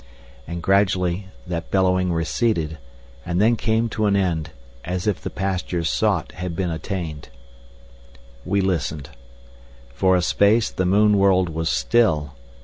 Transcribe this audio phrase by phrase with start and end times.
[0.47, 2.79] And gradually that bellowing receded,
[3.23, 4.49] and then came to an end,
[4.83, 7.29] as if the pastures sought had been attained.
[8.43, 9.11] We listened.
[9.93, 12.33] For a space the moon world was still.